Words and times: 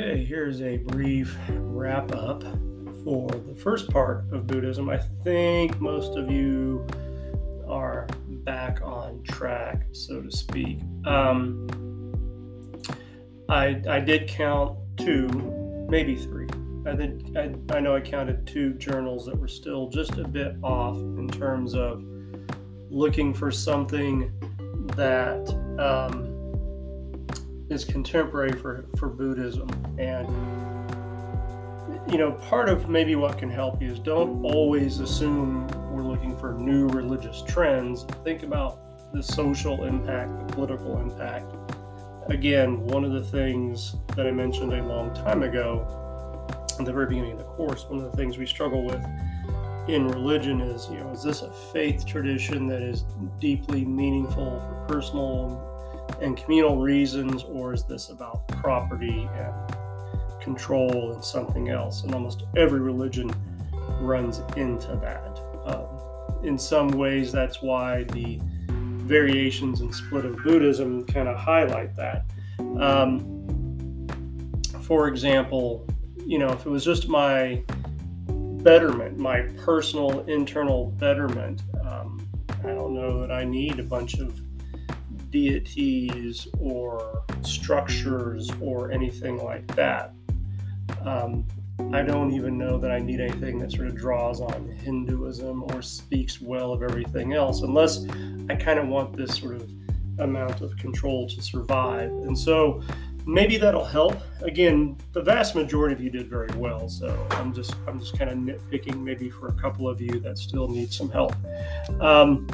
Okay, 0.00 0.24
here's 0.24 0.62
a 0.62 0.78
brief 0.78 1.36
wrap 1.50 2.10
up 2.14 2.42
for 3.04 3.28
the 3.28 3.54
first 3.54 3.90
part 3.90 4.24
of 4.32 4.46
Buddhism. 4.46 4.88
I 4.88 4.96
think 4.96 5.78
most 5.78 6.16
of 6.16 6.30
you 6.30 6.86
are 7.68 8.06
back 8.26 8.80
on 8.82 9.22
track, 9.24 9.82
so 9.92 10.22
to 10.22 10.30
speak. 10.30 10.78
Um, 11.04 11.68
I, 13.50 13.82
I 13.86 14.00
did 14.00 14.26
count 14.26 14.78
two, 14.96 15.28
maybe 15.90 16.16
three. 16.16 16.48
I 16.86 16.96
think 16.96 17.36
I, 17.36 17.54
I 17.76 17.80
know 17.80 17.94
I 17.94 18.00
counted 18.00 18.46
two 18.46 18.72
journals 18.74 19.26
that 19.26 19.38
were 19.38 19.48
still 19.48 19.90
just 19.90 20.16
a 20.16 20.26
bit 20.26 20.56
off 20.62 20.96
in 20.96 21.28
terms 21.28 21.74
of 21.74 22.02
looking 22.88 23.34
for 23.34 23.50
something 23.50 24.32
that 24.96 25.46
um, 25.78 26.29
is 27.70 27.84
contemporary 27.84 28.52
for, 28.52 28.84
for 28.98 29.08
Buddhism. 29.08 29.70
And, 29.98 30.28
you 32.10 32.18
know, 32.18 32.32
part 32.32 32.68
of 32.68 32.88
maybe 32.88 33.14
what 33.14 33.38
can 33.38 33.48
help 33.48 33.80
you 33.80 33.92
is 33.92 34.00
don't 34.00 34.44
always 34.44 34.98
assume 34.98 35.68
we're 35.92 36.02
looking 36.02 36.36
for 36.36 36.54
new 36.54 36.88
religious 36.88 37.42
trends. 37.46 38.04
Think 38.24 38.42
about 38.42 39.12
the 39.12 39.22
social 39.22 39.84
impact, 39.84 40.48
the 40.48 40.54
political 40.54 41.00
impact. 41.00 41.54
Again, 42.28 42.84
one 42.86 43.04
of 43.04 43.12
the 43.12 43.22
things 43.22 43.96
that 44.16 44.26
I 44.26 44.32
mentioned 44.32 44.72
a 44.72 44.82
long 44.82 45.14
time 45.14 45.42
ago, 45.42 45.86
at 46.78 46.84
the 46.84 46.92
very 46.92 47.06
beginning 47.06 47.32
of 47.32 47.38
the 47.38 47.44
course, 47.44 47.84
one 47.88 48.04
of 48.04 48.10
the 48.10 48.16
things 48.16 48.36
we 48.36 48.46
struggle 48.46 48.84
with 48.84 49.04
in 49.88 50.06
religion 50.08 50.60
is, 50.60 50.88
you 50.88 50.98
know, 50.98 51.10
is 51.10 51.22
this 51.22 51.42
a 51.42 51.50
faith 51.72 52.04
tradition 52.04 52.66
that 52.66 52.82
is 52.82 53.04
deeply 53.40 53.84
meaningful 53.84 54.60
for 54.60 54.84
personal 54.86 55.69
and 56.30 56.38
communal 56.38 56.76
reasons, 56.76 57.42
or 57.42 57.74
is 57.74 57.82
this 57.84 58.10
about 58.10 58.46
property 58.46 59.28
and 59.34 60.40
control 60.40 61.12
and 61.12 61.24
something 61.24 61.70
else? 61.70 62.04
And 62.04 62.14
almost 62.14 62.44
every 62.56 62.78
religion 62.78 63.32
runs 64.00 64.38
into 64.56 64.94
that. 65.02 65.40
Um, 65.64 66.44
in 66.44 66.56
some 66.56 66.88
ways, 66.90 67.32
that's 67.32 67.60
why 67.60 68.04
the 68.04 68.40
variations 68.68 69.80
and 69.80 69.92
split 69.92 70.24
of 70.24 70.36
Buddhism 70.44 71.04
kind 71.04 71.26
of 71.26 71.36
highlight 71.36 71.96
that. 71.96 72.24
Um, 72.78 74.06
for 74.82 75.08
example, 75.08 75.84
you 76.24 76.38
know, 76.38 76.50
if 76.50 76.64
it 76.64 76.70
was 76.70 76.84
just 76.84 77.08
my 77.08 77.64
betterment, 78.62 79.18
my 79.18 79.42
personal 79.64 80.20
internal 80.28 80.92
betterment, 80.92 81.62
um, 81.84 82.24
I 82.62 82.68
don't 82.68 82.94
know 82.94 83.20
that 83.20 83.32
I 83.32 83.44
need 83.44 83.80
a 83.80 83.82
bunch 83.82 84.20
of 84.20 84.40
deities 85.30 86.48
or 86.58 87.24
structures 87.42 88.50
or 88.60 88.90
anything 88.90 89.42
like 89.42 89.66
that. 89.76 90.12
Um, 91.04 91.46
I 91.92 92.02
don't 92.02 92.32
even 92.32 92.58
know 92.58 92.78
that 92.78 92.90
I 92.90 92.98
need 92.98 93.20
anything 93.20 93.58
that 93.60 93.72
sort 93.72 93.88
of 93.88 93.96
draws 93.96 94.40
on 94.40 94.68
Hinduism 94.68 95.64
or 95.64 95.82
speaks 95.82 96.40
well 96.40 96.72
of 96.72 96.82
everything 96.82 97.32
else, 97.32 97.62
unless 97.62 98.06
I 98.48 98.54
kind 98.54 98.78
of 98.78 98.86
want 98.88 99.16
this 99.16 99.36
sort 99.36 99.56
of 99.56 99.70
amount 100.18 100.60
of 100.60 100.76
control 100.76 101.28
to 101.28 101.42
survive. 101.42 102.10
And 102.10 102.38
so 102.38 102.82
maybe 103.26 103.56
that'll 103.56 103.84
help. 103.84 104.16
Again, 104.42 104.96
the 105.12 105.22
vast 105.22 105.54
majority 105.54 105.94
of 105.94 106.00
you 106.00 106.10
did 106.10 106.28
very 106.28 106.50
well, 106.56 106.88
so 106.88 107.26
I'm 107.32 107.52
just 107.52 107.74
I'm 107.86 107.98
just 107.98 108.18
kind 108.18 108.30
of 108.30 108.38
nitpicking 108.38 109.02
maybe 109.02 109.30
for 109.30 109.48
a 109.48 109.54
couple 109.54 109.88
of 109.88 110.00
you 110.00 110.20
that 110.20 110.38
still 110.38 110.68
need 110.68 110.92
some 110.92 111.10
help. 111.10 111.34
Um, 112.00 112.46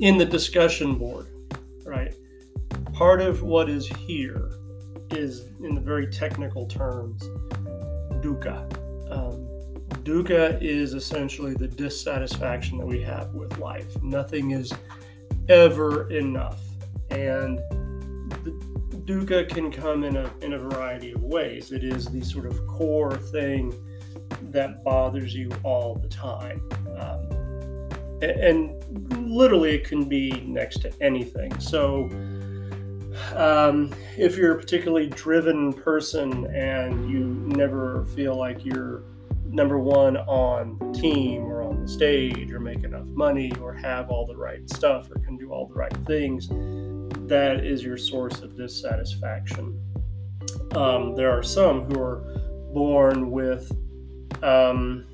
in 0.00 0.18
the 0.18 0.24
discussion 0.24 0.96
board, 0.96 1.28
right? 1.92 2.14
Part 2.94 3.20
of 3.20 3.42
what 3.42 3.68
is 3.68 3.86
here 3.86 4.50
is, 5.10 5.48
in 5.60 5.74
the 5.74 5.80
very 5.80 6.06
technical 6.06 6.66
terms, 6.66 7.22
dukkha. 8.22 8.60
Um, 9.12 9.46
dukkha 10.02 10.60
is 10.62 10.94
essentially 10.94 11.54
the 11.54 11.68
dissatisfaction 11.68 12.78
that 12.78 12.86
we 12.86 13.02
have 13.02 13.34
with 13.34 13.58
life. 13.58 14.02
Nothing 14.02 14.52
is 14.52 14.72
ever 15.48 16.10
enough. 16.10 16.60
And 17.10 17.58
the 18.44 18.52
dukkha 19.04 19.48
can 19.48 19.70
come 19.70 20.04
in 20.04 20.16
a, 20.16 20.32
in 20.40 20.54
a 20.54 20.58
variety 20.58 21.12
of 21.12 21.22
ways. 21.22 21.72
It 21.72 21.84
is 21.84 22.06
the 22.06 22.22
sort 22.22 22.46
of 22.46 22.66
core 22.66 23.16
thing 23.16 23.74
that 24.50 24.82
bothers 24.82 25.34
you 25.34 25.50
all 25.62 25.94
the 25.96 26.08
time. 26.08 26.62
Um, 26.98 27.31
and 28.22 29.30
literally 29.30 29.74
it 29.74 29.84
can 29.84 30.08
be 30.08 30.30
next 30.46 30.78
to 30.82 30.92
anything. 31.00 31.58
So, 31.58 32.08
um, 33.34 33.92
if 34.16 34.36
you're 34.36 34.52
a 34.52 34.58
particularly 34.58 35.08
driven 35.08 35.72
person 35.72 36.46
and 36.54 37.10
you 37.10 37.24
never 37.46 38.04
feel 38.06 38.36
like 38.36 38.64
you're 38.64 39.02
number 39.52 39.78
one 39.78 40.16
on 40.16 40.78
the 40.78 40.98
team 40.98 41.42
or 41.42 41.62
on 41.62 41.82
the 41.82 41.88
stage 41.88 42.50
or 42.50 42.58
make 42.58 42.84
enough 42.84 43.06
money 43.08 43.52
or 43.60 43.74
have 43.74 44.10
all 44.10 44.26
the 44.26 44.36
right 44.36 44.68
stuff 44.70 45.10
or 45.10 45.20
can 45.20 45.36
do 45.36 45.52
all 45.52 45.66
the 45.66 45.74
right 45.74 45.94
things, 46.06 46.48
that 47.28 47.64
is 47.64 47.82
your 47.82 47.98
source 47.98 48.40
of 48.40 48.56
dissatisfaction. 48.56 49.78
Um, 50.74 51.14
there 51.14 51.30
are 51.30 51.42
some 51.42 51.84
who 51.84 52.00
are 52.00 52.16
born 52.72 53.30
with, 53.30 53.70
um, 54.42 55.04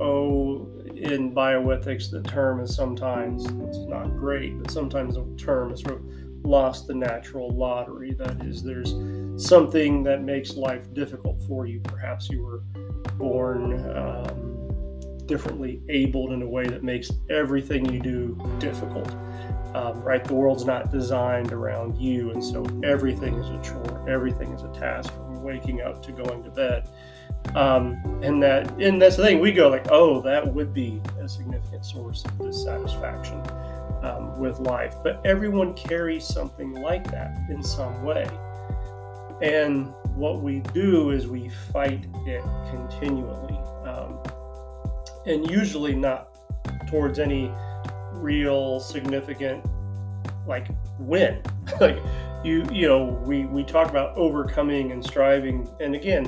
oh, 0.00 0.68
in 0.96 1.34
bioethics, 1.34 2.10
the 2.10 2.22
term 2.22 2.60
is 2.60 2.74
sometimes 2.74 3.44
it's 3.44 3.78
not 3.86 4.16
great, 4.16 4.58
but 4.58 4.70
sometimes 4.70 5.14
the 5.14 5.26
term 5.36 5.72
is 5.72 5.80
sort 5.80 5.96
of 5.96 6.04
lost 6.44 6.86
the 6.86 6.94
natural 6.94 7.50
lottery. 7.50 8.14
That 8.14 8.42
is, 8.44 8.62
there's 8.62 8.94
something 9.36 10.02
that 10.04 10.22
makes 10.22 10.54
life 10.54 10.92
difficult 10.94 11.42
for 11.46 11.66
you. 11.66 11.80
Perhaps 11.80 12.30
you 12.30 12.42
were 12.42 12.62
born 13.18 13.74
um, 13.96 15.26
differently 15.26 15.82
abled 15.88 16.32
in 16.32 16.42
a 16.42 16.48
way 16.48 16.66
that 16.66 16.82
makes 16.82 17.10
everything 17.28 17.92
you 17.92 18.00
do 18.00 18.56
difficult. 18.58 19.10
Um, 19.74 20.00
right? 20.02 20.24
The 20.24 20.34
world's 20.34 20.64
not 20.64 20.90
designed 20.90 21.52
around 21.52 21.98
you, 21.98 22.30
and 22.30 22.42
so 22.42 22.64
everything 22.82 23.34
is 23.34 23.50
a 23.50 23.60
chore, 23.62 24.08
everything 24.08 24.52
is 24.52 24.62
a 24.62 24.68
task 24.68 25.12
from 25.12 25.42
waking 25.42 25.82
up 25.82 26.02
to 26.04 26.12
going 26.12 26.42
to 26.44 26.50
bed. 26.50 26.88
Um, 27.56 28.20
and 28.22 28.42
that 28.42 28.70
and 28.78 29.00
that's 29.00 29.16
the 29.16 29.24
thing. 29.24 29.40
We 29.40 29.50
go 29.50 29.68
like 29.68 29.86
oh 29.90 30.20
that 30.20 30.46
would 30.46 30.74
be 30.74 31.00
a 31.18 31.26
significant 31.26 31.86
source 31.86 32.22
of 32.24 32.38
dissatisfaction 32.38 33.42
um, 34.02 34.38
with 34.38 34.58
life. 34.60 34.94
But 35.02 35.24
everyone 35.24 35.72
carries 35.72 36.24
something 36.26 36.72
like 36.72 37.10
that 37.10 37.34
in 37.48 37.62
some 37.62 38.02
way. 38.02 38.28
And 39.40 39.92
what 40.14 40.42
we 40.42 40.60
do 40.74 41.10
is 41.10 41.26
we 41.26 41.48
fight 41.48 42.06
it 42.26 42.42
continually. 42.70 43.58
Um, 43.86 44.18
and 45.24 45.50
usually 45.50 45.94
not 45.94 46.36
towards 46.88 47.18
any 47.18 47.50
real 48.12 48.80
significant 48.80 49.64
like 50.46 50.68
win. 50.98 51.42
Like 51.80 51.98
you 52.44 52.64
you 52.70 52.86
know 52.86 53.06
we 53.24 53.46
we 53.46 53.64
talk 53.64 53.88
about 53.88 54.14
overcoming 54.14 54.92
and 54.92 55.02
striving. 55.02 55.68
And 55.80 55.94
again 55.94 56.26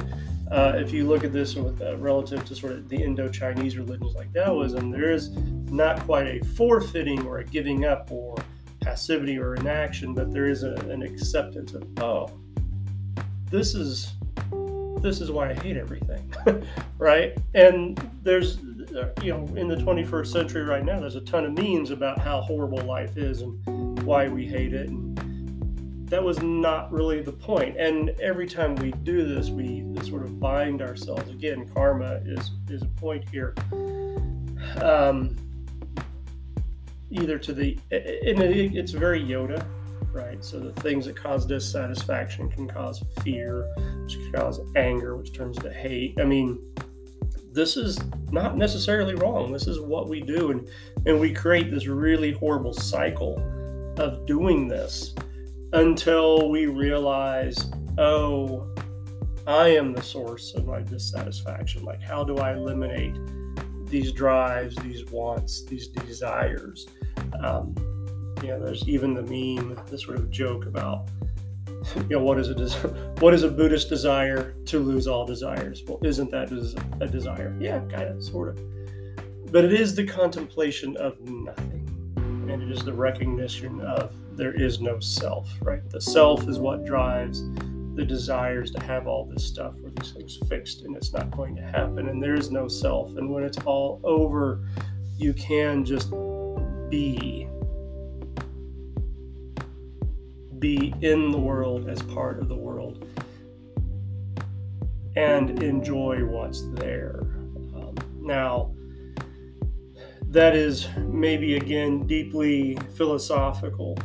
uh, 0.50 0.72
if 0.76 0.92
you 0.92 1.06
look 1.06 1.24
at 1.24 1.32
this 1.32 1.54
with, 1.54 1.80
uh, 1.82 1.96
relative 1.98 2.44
to 2.46 2.54
sort 2.54 2.72
of 2.72 2.88
the 2.88 2.96
Indo-Chinese 2.96 3.76
religions 3.76 4.14
like 4.14 4.32
Taoism, 4.32 4.90
there 4.90 5.10
is 5.10 5.30
not 5.70 6.00
quite 6.00 6.26
a 6.26 6.44
forfeiting 6.44 7.26
or 7.26 7.38
a 7.38 7.44
giving 7.44 7.84
up 7.84 8.10
or 8.10 8.36
passivity 8.80 9.38
or 9.38 9.54
inaction, 9.56 10.14
but 10.14 10.32
there 10.32 10.46
is 10.46 10.62
a, 10.62 10.74
an 10.90 11.02
acceptance 11.02 11.74
of 11.74 11.86
oh, 12.00 12.30
this 13.50 13.74
is 13.74 14.12
this 15.02 15.20
is 15.20 15.30
why 15.30 15.50
I 15.50 15.54
hate 15.54 15.76
everything, 15.76 16.32
right? 16.98 17.36
And 17.54 17.98
there's 18.22 18.58
uh, 18.96 19.10
you 19.22 19.32
know 19.32 19.46
in 19.54 19.68
the 19.68 19.76
21st 19.76 20.26
century 20.26 20.62
right 20.62 20.84
now, 20.84 20.98
there's 20.98 21.16
a 21.16 21.20
ton 21.20 21.44
of 21.44 21.52
memes 21.52 21.90
about 21.90 22.18
how 22.18 22.40
horrible 22.40 22.78
life 22.78 23.16
is 23.16 23.42
and 23.42 24.02
why 24.02 24.28
we 24.28 24.46
hate 24.46 24.72
it. 24.72 24.88
And, 24.88 25.18
that 26.08 26.22
was 26.22 26.42
not 26.42 26.90
really 26.90 27.20
the 27.20 27.32
point. 27.32 27.76
And 27.76 28.10
every 28.20 28.46
time 28.46 28.74
we 28.76 28.92
do 28.92 29.26
this, 29.26 29.50
we 29.50 29.84
sort 30.04 30.22
of 30.22 30.40
bind 30.40 30.80
ourselves. 30.80 31.28
Again, 31.30 31.68
karma 31.74 32.20
is 32.24 32.50
is 32.68 32.82
a 32.82 32.86
point 32.86 33.28
here. 33.28 33.54
Um, 34.82 35.36
either 37.10 37.38
to 37.38 37.52
the 37.52 37.78
and 37.90 38.42
it's 38.42 38.92
very 38.92 39.22
Yoda, 39.22 39.64
right? 40.12 40.42
So 40.42 40.58
the 40.58 40.72
things 40.80 41.06
that 41.06 41.16
cause 41.16 41.44
dissatisfaction 41.44 42.50
can 42.50 42.66
cause 42.66 43.02
fear, 43.22 43.66
which 44.02 44.14
can 44.14 44.32
cause 44.32 44.60
anger, 44.76 45.16
which 45.16 45.34
turns 45.34 45.58
to 45.58 45.72
hate. 45.72 46.18
I 46.20 46.24
mean, 46.24 46.58
this 47.52 47.76
is 47.76 47.98
not 48.30 48.56
necessarily 48.56 49.14
wrong. 49.14 49.52
This 49.52 49.66
is 49.66 49.78
what 49.78 50.08
we 50.08 50.22
do, 50.22 50.52
and 50.52 50.68
and 51.06 51.20
we 51.20 51.32
create 51.32 51.70
this 51.70 51.86
really 51.86 52.32
horrible 52.32 52.72
cycle 52.72 53.38
of 53.98 54.24
doing 54.26 54.68
this 54.68 55.14
until 55.72 56.48
we 56.48 56.66
realize, 56.66 57.70
oh, 57.98 58.68
I 59.46 59.68
am 59.68 59.92
the 59.92 60.02
source 60.02 60.54
of 60.54 60.66
my 60.66 60.82
dissatisfaction. 60.82 61.84
Like, 61.84 62.02
how 62.02 62.24
do 62.24 62.36
I 62.36 62.52
eliminate 62.52 63.16
these 63.86 64.12
drives, 64.12 64.76
these 64.76 65.04
wants, 65.06 65.64
these 65.64 65.88
desires? 65.88 66.86
Um, 67.42 67.74
you 68.42 68.48
know, 68.48 68.62
there's 68.62 68.86
even 68.88 69.14
the 69.14 69.22
meme, 69.22 69.80
the 69.86 69.98
sort 69.98 70.18
of 70.18 70.30
joke 70.30 70.66
about 70.66 71.08
you 71.96 72.16
know, 72.16 72.22
what 72.22 72.38
is 72.38 72.50
a 72.50 72.54
what 73.20 73.34
is 73.34 73.42
a 73.42 73.50
Buddhist 73.50 73.88
desire 73.88 74.52
to 74.66 74.78
lose 74.78 75.06
all 75.06 75.24
desires? 75.24 75.82
Well, 75.86 75.98
isn't 76.04 76.30
that 76.30 76.52
a 77.00 77.08
desire? 77.08 77.56
Yeah, 77.60 77.80
kind 77.88 78.08
of, 78.08 78.22
sort 78.22 78.50
of. 78.50 79.52
But 79.52 79.64
it 79.64 79.72
is 79.72 79.94
the 79.94 80.04
contemplation 80.04 80.96
of 80.96 81.18
nothing, 81.20 81.88
and 82.16 82.62
it 82.62 82.70
is 82.70 82.84
the 82.84 82.92
recognition 82.92 83.80
of 83.80 84.12
there 84.38 84.54
is 84.54 84.80
no 84.80 84.98
self. 85.00 85.50
Right, 85.60 85.88
the 85.90 86.00
self 86.00 86.48
is 86.48 86.58
what 86.58 86.86
drives 86.86 87.44
the 87.94 88.04
desires 88.04 88.70
to 88.70 88.82
have 88.84 89.08
all 89.08 89.24
this 89.26 89.44
stuff 89.44 89.74
or 89.82 89.90
these 89.90 90.12
things 90.12 90.38
fixed, 90.48 90.82
and 90.82 90.96
it's 90.96 91.12
not 91.12 91.30
going 91.32 91.56
to 91.56 91.62
happen. 91.62 92.08
And 92.08 92.22
there 92.22 92.34
is 92.34 92.50
no 92.50 92.68
self. 92.68 93.16
And 93.16 93.28
when 93.28 93.42
it's 93.42 93.58
all 93.66 94.00
over, 94.04 94.64
you 95.16 95.34
can 95.34 95.84
just 95.84 96.10
be 96.88 97.48
be 100.58 100.94
in 101.02 101.30
the 101.30 101.38
world 101.38 101.88
as 101.88 102.02
part 102.02 102.40
of 102.40 102.48
the 102.48 102.56
world 102.56 103.06
and 105.14 105.62
enjoy 105.62 106.24
what's 106.24 106.62
there. 106.74 107.20
Um, 107.74 107.94
now, 108.20 108.74
that 110.30 110.54
is 110.54 110.88
maybe 110.96 111.56
again 111.56 112.06
deeply 112.06 112.76
philosophical. 112.94 113.98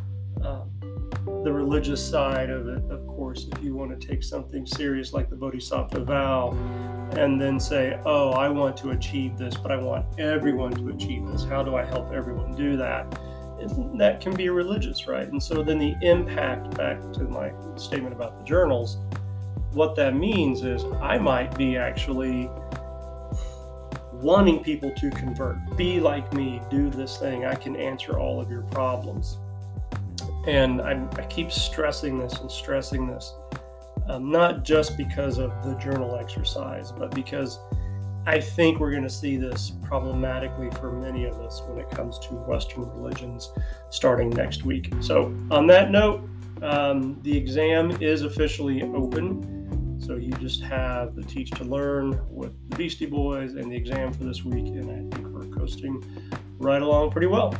The 1.43 1.51
religious 1.51 2.03
side 2.03 2.49
of 2.49 2.67
it, 2.67 2.83
of 2.89 3.05
course, 3.07 3.47
if 3.51 3.63
you 3.63 3.75
want 3.75 3.99
to 3.99 4.07
take 4.07 4.23
something 4.23 4.65
serious 4.65 5.13
like 5.13 5.29
the 5.29 5.35
Bodhisattva 5.35 6.05
vow 6.05 6.51
and 7.17 7.39
then 7.39 7.59
say, 7.59 7.99
Oh, 8.05 8.31
I 8.31 8.47
want 8.49 8.77
to 8.77 8.91
achieve 8.91 9.37
this, 9.37 9.55
but 9.55 9.71
I 9.71 9.77
want 9.77 10.05
everyone 10.19 10.71
to 10.73 10.89
achieve 10.89 11.27
this. 11.27 11.43
How 11.43 11.61
do 11.63 11.75
I 11.75 11.83
help 11.83 12.11
everyone 12.11 12.55
do 12.55 12.77
that? 12.77 13.19
that 13.95 14.19
can 14.19 14.35
be 14.35 14.49
religious, 14.49 15.07
right? 15.07 15.27
And 15.27 15.41
so 15.41 15.63
then 15.63 15.79
the 15.79 15.95
impact, 16.01 16.75
back 16.75 16.99
to 17.13 17.23
my 17.23 17.51
statement 17.75 18.13
about 18.13 18.37
the 18.37 18.43
journals, 18.43 18.97
what 19.71 19.95
that 19.95 20.15
means 20.15 20.63
is 20.63 20.83
I 21.01 21.17
might 21.17 21.57
be 21.57 21.77
actually 21.77 22.49
wanting 24.11 24.63
people 24.63 24.91
to 24.91 25.09
convert, 25.11 25.57
be 25.75 25.99
like 25.99 26.31
me, 26.33 26.61
do 26.69 26.89
this 26.89 27.17
thing. 27.17 27.45
I 27.45 27.55
can 27.55 27.75
answer 27.75 28.19
all 28.19 28.39
of 28.39 28.49
your 28.49 28.61
problems. 28.63 29.39
And 30.45 30.81
I, 30.81 31.07
I 31.17 31.25
keep 31.25 31.51
stressing 31.51 32.19
this 32.19 32.39
and 32.39 32.51
stressing 32.51 33.07
this, 33.07 33.33
um, 34.09 34.29
not 34.29 34.63
just 34.63 34.97
because 34.97 35.37
of 35.37 35.51
the 35.63 35.75
journal 35.75 36.15
exercise, 36.15 36.91
but 36.91 37.15
because 37.15 37.59
I 38.25 38.39
think 38.39 38.79
we're 38.79 38.91
going 38.91 39.03
to 39.03 39.09
see 39.09 39.35
this 39.35 39.73
problematically 39.83 40.69
for 40.71 40.91
many 40.91 41.25
of 41.25 41.39
us 41.41 41.61
when 41.67 41.77
it 41.77 41.89
comes 41.89 42.19
to 42.19 42.33
Western 42.33 42.89
religions 42.89 43.51
starting 43.89 44.29
next 44.29 44.63
week. 44.63 44.93
So, 45.01 45.35
on 45.51 45.67
that 45.67 45.91
note, 45.91 46.27
um, 46.61 47.19
the 47.23 47.37
exam 47.37 47.91
is 48.01 48.21
officially 48.21 48.83
open. 48.83 49.99
So, 49.99 50.15
you 50.15 50.31
just 50.33 50.61
have 50.63 51.15
the 51.15 51.23
Teach 51.23 51.51
to 51.51 51.65
Learn 51.65 52.19
with 52.29 52.53
the 52.69 52.77
Beastie 52.77 53.05
Boys 53.05 53.55
and 53.55 53.69
the 53.69 53.75
exam 53.75 54.13
for 54.13 54.23
this 54.23 54.45
week. 54.45 54.67
And 54.67 54.89
I 54.89 55.15
think 55.15 55.27
we're 55.27 55.47
coasting 55.57 56.01
right 56.59 56.81
along 56.81 57.11
pretty 57.11 57.27
well. 57.27 57.53